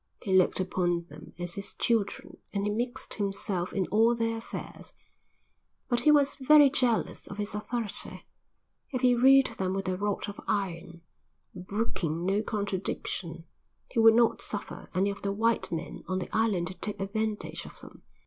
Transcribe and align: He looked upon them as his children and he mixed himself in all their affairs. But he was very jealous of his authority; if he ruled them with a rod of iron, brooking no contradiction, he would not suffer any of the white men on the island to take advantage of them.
He 0.23 0.35
looked 0.35 0.59
upon 0.59 1.05
them 1.11 1.33
as 1.37 1.53
his 1.53 1.75
children 1.75 2.37
and 2.51 2.63
he 2.65 2.71
mixed 2.71 3.13
himself 3.13 3.71
in 3.71 3.85
all 3.89 4.15
their 4.15 4.39
affairs. 4.39 4.93
But 5.89 5.99
he 6.01 6.11
was 6.11 6.37
very 6.37 6.71
jealous 6.71 7.27
of 7.27 7.37
his 7.37 7.53
authority; 7.53 8.25
if 8.89 9.01
he 9.01 9.13
ruled 9.13 9.45
them 9.59 9.75
with 9.75 9.87
a 9.87 9.95
rod 9.99 10.27
of 10.27 10.39
iron, 10.47 11.01
brooking 11.53 12.25
no 12.25 12.41
contradiction, 12.41 13.43
he 13.91 13.99
would 13.99 14.15
not 14.15 14.41
suffer 14.41 14.89
any 14.95 15.11
of 15.11 15.21
the 15.21 15.31
white 15.31 15.71
men 15.71 16.03
on 16.07 16.17
the 16.17 16.35
island 16.35 16.65
to 16.69 16.73
take 16.73 16.99
advantage 16.99 17.65
of 17.67 17.79
them. 17.81 18.01